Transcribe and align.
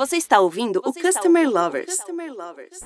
Você 0.00 0.16
está 0.16 0.40
ouvindo 0.40 0.80
Você 0.82 0.98
o 0.98 1.02
Customer 1.02 1.42
ouvindo 1.42 1.60
Lovers. 1.60 1.94
Customer 1.94 2.32
Lovers. 2.32 2.80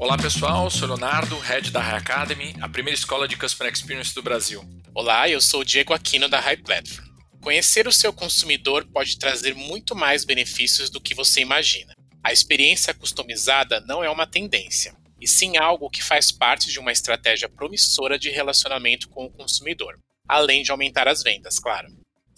Olá 0.00 0.18
pessoal, 0.18 0.68
sou 0.68 0.88
Leonardo, 0.88 1.38
head 1.38 1.70
da 1.70 1.80
High 1.80 1.98
Academy, 1.98 2.56
a 2.60 2.68
primeira 2.68 2.98
escola 2.98 3.28
de 3.28 3.36
Customer 3.36 3.72
Experience 3.72 4.12
do 4.12 4.20
Brasil. 4.20 4.64
Olá, 4.92 5.28
eu 5.28 5.40
sou 5.40 5.60
o 5.60 5.64
Diego 5.64 5.94
Aquino 5.94 6.28
da 6.28 6.40
High 6.40 6.56
Platform. 6.56 7.06
Conhecer 7.40 7.86
o 7.86 7.92
seu 7.92 8.12
consumidor 8.12 8.84
pode 8.92 9.16
trazer 9.16 9.54
muito 9.54 9.94
mais 9.94 10.24
benefícios 10.24 10.90
do 10.90 11.00
que 11.00 11.14
você 11.14 11.40
imagina. 11.40 11.94
A 12.20 12.32
experiência 12.32 12.92
customizada 12.92 13.80
não 13.86 14.02
é 14.02 14.10
uma 14.10 14.26
tendência, 14.26 14.92
e 15.20 15.28
sim 15.28 15.56
algo 15.56 15.88
que 15.88 16.02
faz 16.02 16.32
parte 16.32 16.68
de 16.68 16.80
uma 16.80 16.90
estratégia 16.90 17.48
promissora 17.48 18.18
de 18.18 18.28
relacionamento 18.28 19.08
com 19.08 19.24
o 19.24 19.30
consumidor, 19.30 20.00
além 20.26 20.64
de 20.64 20.72
aumentar 20.72 21.06
as 21.06 21.22
vendas, 21.22 21.60
claro. 21.60 21.86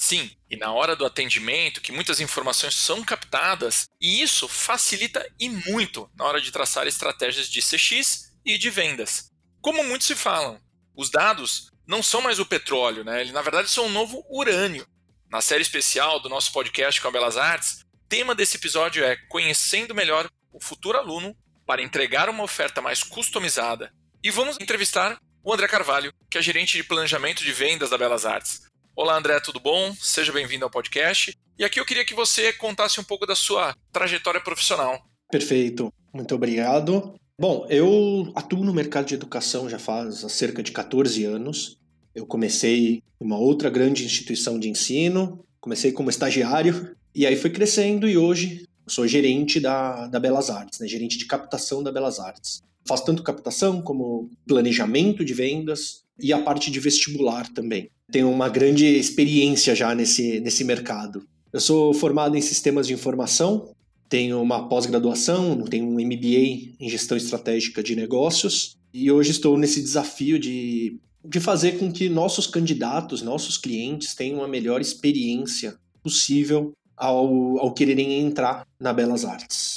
Sim, 0.00 0.30
e 0.48 0.56
na 0.56 0.72
hora 0.72 0.96
do 0.96 1.04
atendimento, 1.04 1.82
que 1.82 1.92
muitas 1.92 2.20
informações 2.20 2.74
são 2.74 3.04
captadas, 3.04 3.86
e 4.00 4.22
isso 4.22 4.48
facilita 4.48 5.30
e 5.38 5.50
muito 5.50 6.10
na 6.14 6.24
hora 6.24 6.41
de 6.41 6.50
traçar 6.50 6.86
estratégias 6.86 7.50
de 7.50 7.60
CX 7.60 8.32
e 8.42 8.56
de 8.56 8.70
vendas. 8.70 9.30
Como 9.60 9.84
muitos 9.84 10.06
se 10.06 10.16
falam, 10.16 10.58
os 10.96 11.10
dados 11.10 11.70
não 11.86 12.02
são 12.02 12.22
mais 12.22 12.38
o 12.38 12.46
petróleo, 12.46 13.05
né? 13.05 13.20
Eles, 13.20 13.34
na 13.34 13.42
verdade, 13.42 13.68
são 13.68 13.84
um 13.84 13.91
novo 13.91 14.24
urânio. 14.30 14.86
Na 15.30 15.42
série 15.42 15.60
especial 15.60 16.19
do 16.19 16.30
nosso 16.30 16.50
podcast 16.50 16.98
com 16.98 17.08
a 17.08 17.12
Belas 17.12 17.36
Artes, 17.36 17.82
o 17.92 18.08
tema 18.08 18.34
desse 18.34 18.56
episódio 18.56 19.05
é 19.05 19.16
Conhecendo 19.28 19.94
Melhor 19.94 20.30
o 20.50 20.64
Futuro 20.64 20.96
Aluno 20.96 21.36
para 21.66 21.82
entregar 21.82 22.30
uma 22.30 22.42
oferta 22.42 22.80
mais 22.80 23.02
customizada. 23.02 23.92
E 24.24 24.30
vamos 24.30 24.56
entrevistar 24.58 25.20
o 25.44 25.52
André 25.52 25.69
Carvalho, 25.69 26.10
que 26.30 26.38
é 26.38 26.42
gerente 26.42 26.78
de 26.78 26.84
planejamento 26.84 27.44
de 27.44 27.52
vendas 27.52 27.91
da 27.91 27.98
Belas 27.98 28.24
Artes. 28.24 28.70
Olá, 29.02 29.16
André, 29.16 29.40
tudo 29.40 29.59
bom? 29.59 29.95
Seja 29.98 30.30
bem-vindo 30.30 30.62
ao 30.62 30.70
podcast. 30.70 31.34
E 31.58 31.64
aqui 31.64 31.80
eu 31.80 31.86
queria 31.86 32.04
que 32.04 32.12
você 32.12 32.52
contasse 32.52 33.00
um 33.00 33.02
pouco 33.02 33.25
da 33.25 33.34
sua 33.34 33.75
trajetória 33.91 34.42
profissional. 34.42 35.00
Perfeito, 35.33 35.91
muito 36.12 36.34
obrigado. 36.34 37.14
Bom, 37.41 37.66
eu 37.70 38.30
atuo 38.34 38.62
no 38.62 38.75
mercado 38.75 39.06
de 39.06 39.14
educação 39.14 39.70
já 39.70 39.78
faz 39.78 40.19
cerca 40.30 40.62
de 40.62 40.70
14 40.70 41.25
anos. 41.25 41.78
Eu 42.14 42.27
comecei 42.27 43.02
em 43.19 43.25
uma 43.25 43.38
outra 43.38 43.70
grande 43.70 44.05
instituição 44.05 44.58
de 44.58 44.69
ensino, 44.69 45.42
comecei 45.62 45.92
como 45.92 46.10
estagiário 46.10 46.94
e 47.16 47.27
aí 47.27 47.36
fui 47.36 47.48
crescendo 47.48 48.06
e 48.06 48.19
hoje 48.19 48.69
sou 48.86 49.08
gerente 49.08 49.58
da, 49.58 50.08
da 50.08 50.20
Belas 50.20 50.50
Artes, 50.50 50.78
né? 50.78 50.86
gerente 50.86 51.16
de 51.16 51.25
captação 51.25 51.82
da 51.82 51.91
Belas 51.91 52.20
Artes. 52.20 52.60
Faço 52.86 53.06
tanto 53.06 53.22
captação 53.22 53.80
como 53.80 54.30
planejamento 54.47 55.25
de 55.25 55.32
vendas 55.32 56.03
e 56.19 56.34
a 56.34 56.42
parte 56.42 56.70
de 56.70 56.78
vestibular 56.78 57.48
também. 57.55 57.91
Tenho 58.11 58.30
uma 58.30 58.48
grande 58.48 58.84
experiência 58.86 59.75
já 59.75 59.94
nesse, 59.94 60.41
nesse 60.41 60.64
mercado. 60.64 61.22
Eu 61.53 61.61
sou 61.61 61.92
formado 61.92 62.36
em 62.36 62.41
sistemas 62.41 62.86
de 62.86 62.94
informação, 62.94 63.72
tenho 64.08 64.41
uma 64.41 64.69
pós-graduação, 64.69 65.62
tenho 65.62 65.86
um 65.86 65.94
MBA 65.94 66.77
em 66.78 66.88
gestão 66.88 67.16
estratégica 67.16 67.83
de 67.83 67.94
negócios 67.97 68.77
e 68.92 69.11
hoje 69.11 69.31
estou 69.31 69.56
nesse 69.56 69.81
desafio 69.81 70.38
de 70.38 70.98
de 71.25 71.38
fazer 71.38 71.78
com 71.78 71.92
que 71.92 72.08
nossos 72.08 72.47
candidatos, 72.47 73.22
nossos 73.22 73.58
clientes 73.58 74.14
tenham 74.14 74.42
a 74.42 74.48
melhor 74.48 74.81
experiência 74.81 75.77
possível 76.03 76.72
ao, 76.97 77.58
ao 77.58 77.72
quererem 77.72 78.20
entrar 78.20 78.66
na 78.78 78.92
Belas 78.92 79.25
Artes. 79.25 79.69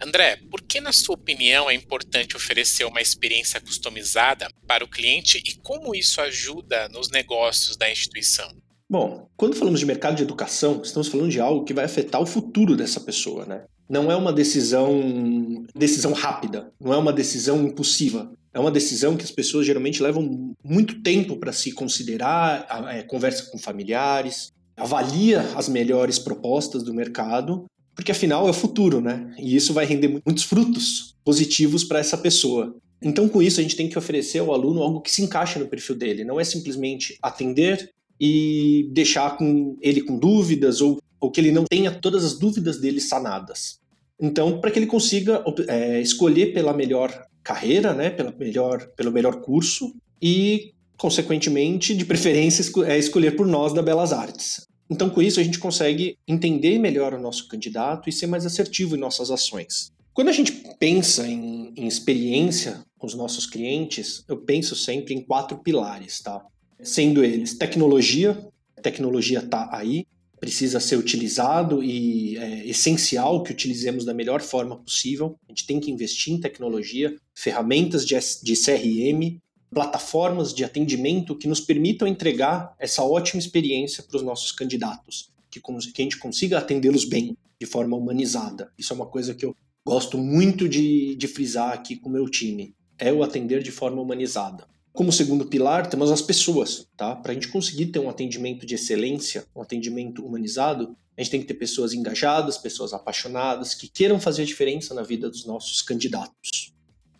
André, 0.00 0.38
por 0.48 0.62
que, 0.62 0.80
na 0.80 0.92
sua 0.92 1.16
opinião, 1.16 1.68
é 1.68 1.74
importante 1.74 2.36
oferecer 2.36 2.84
uma 2.84 3.00
experiência 3.00 3.60
customizada 3.60 4.48
para 4.66 4.84
o 4.84 4.88
cliente 4.88 5.42
e 5.44 5.54
como 5.56 5.94
isso 5.94 6.20
ajuda 6.20 6.88
nos 6.88 7.10
negócios 7.10 7.76
da 7.76 7.90
instituição? 7.90 8.48
Bom, 8.88 9.28
quando 9.36 9.56
falamos 9.56 9.80
de 9.80 9.86
mercado 9.86 10.16
de 10.16 10.22
educação, 10.22 10.80
estamos 10.82 11.08
falando 11.08 11.30
de 11.30 11.40
algo 11.40 11.64
que 11.64 11.74
vai 11.74 11.84
afetar 11.84 12.22
o 12.22 12.26
futuro 12.26 12.76
dessa 12.76 13.00
pessoa, 13.00 13.44
né? 13.44 13.64
Não 13.88 14.10
é 14.10 14.16
uma 14.16 14.32
decisão 14.32 15.66
decisão 15.74 16.12
rápida, 16.12 16.72
não 16.80 16.92
é 16.92 16.96
uma 16.96 17.12
decisão 17.12 17.66
impulsiva. 17.66 18.30
É 18.52 18.58
uma 18.58 18.70
decisão 18.70 19.16
que 19.16 19.24
as 19.24 19.30
pessoas 19.30 19.66
geralmente 19.66 20.02
levam 20.02 20.54
muito 20.64 21.02
tempo 21.02 21.36
para 21.36 21.52
se 21.52 21.70
considerar, 21.72 22.66
é, 22.88 23.02
conversa 23.02 23.50
com 23.50 23.58
familiares, 23.58 24.52
avalia 24.76 25.42
as 25.54 25.68
melhores 25.68 26.18
propostas 26.18 26.82
do 26.82 26.94
mercado, 26.94 27.66
porque 27.98 28.12
afinal 28.12 28.46
é 28.46 28.50
o 28.50 28.54
futuro, 28.54 29.00
né? 29.00 29.34
E 29.36 29.56
isso 29.56 29.74
vai 29.74 29.84
render 29.84 30.06
muitos 30.24 30.44
frutos 30.44 31.16
positivos 31.24 31.82
para 31.82 31.98
essa 31.98 32.16
pessoa. 32.16 32.76
Então, 33.02 33.28
com 33.28 33.42
isso, 33.42 33.58
a 33.58 33.62
gente 33.64 33.74
tem 33.74 33.88
que 33.88 33.98
oferecer 33.98 34.38
ao 34.38 34.54
aluno 34.54 34.80
algo 34.84 35.00
que 35.00 35.10
se 35.10 35.20
encaixe 35.20 35.58
no 35.58 35.66
perfil 35.66 35.96
dele. 35.96 36.22
Não 36.22 36.38
é 36.38 36.44
simplesmente 36.44 37.18
atender 37.20 37.90
e 38.20 38.88
deixar 38.92 39.36
com 39.36 39.76
ele 39.80 40.00
com 40.00 40.16
dúvidas 40.16 40.80
ou, 40.80 41.02
ou 41.18 41.28
que 41.28 41.40
ele 41.40 41.50
não 41.50 41.64
tenha 41.64 41.90
todas 41.90 42.24
as 42.24 42.38
dúvidas 42.38 42.80
dele 42.80 43.00
sanadas. 43.00 43.80
Então, 44.20 44.60
para 44.60 44.70
que 44.70 44.78
ele 44.78 44.86
consiga 44.86 45.42
é, 45.66 46.00
escolher 46.00 46.54
pela 46.54 46.72
melhor 46.72 47.26
carreira, 47.42 47.92
né, 47.92 48.10
pela 48.10 48.30
melhor, 48.30 48.86
pelo 48.96 49.10
melhor 49.10 49.40
curso 49.40 49.92
e, 50.22 50.72
consequentemente, 50.96 51.96
de 51.96 52.04
preferência, 52.04 52.64
é 52.86 52.96
escolher 52.96 53.34
por 53.34 53.48
nós 53.48 53.74
da 53.74 53.82
Belas 53.82 54.12
Artes. 54.12 54.67
Então, 54.90 55.10
com 55.10 55.20
isso, 55.20 55.38
a 55.38 55.42
gente 55.42 55.58
consegue 55.58 56.16
entender 56.26 56.78
melhor 56.78 57.12
o 57.12 57.20
nosso 57.20 57.46
candidato 57.48 58.08
e 58.08 58.12
ser 58.12 58.26
mais 58.26 58.46
assertivo 58.46 58.96
em 58.96 58.98
nossas 58.98 59.30
ações. 59.30 59.92
Quando 60.14 60.28
a 60.28 60.32
gente 60.32 60.52
pensa 60.78 61.26
em, 61.26 61.72
em 61.76 61.86
experiência 61.86 62.82
com 62.98 63.06
os 63.06 63.14
nossos 63.14 63.46
clientes, 63.46 64.24
eu 64.26 64.38
penso 64.38 64.74
sempre 64.74 65.14
em 65.14 65.20
quatro 65.20 65.58
pilares, 65.58 66.20
tá? 66.20 66.44
Sendo 66.82 67.24
eles 67.24 67.54
tecnologia, 67.54 68.36
a 68.76 68.80
tecnologia 68.80 69.40
está 69.40 69.68
aí, 69.72 70.06
precisa 70.40 70.80
ser 70.80 70.96
utilizado 70.96 71.82
e 71.82 72.36
é 72.36 72.66
essencial 72.66 73.42
que 73.42 73.52
utilizemos 73.52 74.04
da 74.04 74.14
melhor 74.14 74.40
forma 74.40 74.76
possível. 74.76 75.38
A 75.48 75.52
gente 75.52 75.66
tem 75.66 75.80
que 75.80 75.90
investir 75.90 76.32
em 76.32 76.40
tecnologia, 76.40 77.14
ferramentas 77.34 78.06
de, 78.06 78.16
de 78.42 78.54
CRM, 78.54 79.38
plataformas 79.70 80.52
de 80.52 80.64
atendimento 80.64 81.36
que 81.36 81.48
nos 81.48 81.60
permitam 81.60 82.08
entregar 82.08 82.74
essa 82.78 83.02
ótima 83.02 83.40
experiência 83.40 84.02
para 84.02 84.16
os 84.16 84.22
nossos 84.22 84.52
candidatos, 84.52 85.30
que, 85.50 85.60
que 85.60 86.02
a 86.02 86.04
gente 86.04 86.18
consiga 86.18 86.58
atendê-los 86.58 87.04
bem, 87.04 87.36
de 87.60 87.66
forma 87.66 87.96
humanizada. 87.96 88.72
Isso 88.78 88.92
é 88.92 88.96
uma 88.96 89.06
coisa 89.06 89.34
que 89.34 89.44
eu 89.44 89.54
gosto 89.84 90.16
muito 90.18 90.68
de, 90.68 91.14
de 91.16 91.28
frisar 91.28 91.72
aqui 91.72 91.96
com 91.96 92.08
o 92.08 92.12
meu 92.12 92.28
time, 92.28 92.74
é 92.98 93.12
o 93.12 93.22
atender 93.22 93.62
de 93.62 93.70
forma 93.70 94.00
humanizada. 94.00 94.66
Como 94.92 95.12
segundo 95.12 95.46
pilar, 95.46 95.86
temos 95.88 96.10
as 96.10 96.20
pessoas, 96.20 96.88
tá? 96.96 97.14
Para 97.14 97.30
a 97.30 97.34
gente 97.34 97.48
conseguir 97.48 97.86
ter 97.86 98.00
um 98.00 98.08
atendimento 98.08 98.66
de 98.66 98.74
excelência, 98.74 99.46
um 99.54 99.62
atendimento 99.62 100.24
humanizado, 100.24 100.96
a 101.16 101.22
gente 101.22 101.30
tem 101.30 101.40
que 101.40 101.46
ter 101.46 101.54
pessoas 101.54 101.92
engajadas, 101.92 102.58
pessoas 102.58 102.92
apaixonadas, 102.92 103.74
que 103.74 103.88
queiram 103.88 104.20
fazer 104.20 104.42
a 104.42 104.46
diferença 104.46 104.94
na 104.94 105.02
vida 105.02 105.28
dos 105.28 105.44
nossos 105.44 105.82
candidatos. 105.82 106.67